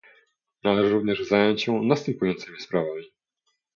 [0.63, 3.03] Należy również zająć się następującymi sprawami